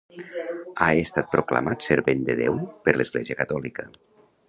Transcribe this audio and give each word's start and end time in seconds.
Ha 0.85 0.87
estat 1.01 1.29
proclamat 1.35 1.87
servent 1.89 2.27
de 2.31 2.39
Déu 2.43 2.61
per 2.89 2.97
l'Església 2.99 3.41
catòlica. 3.45 3.91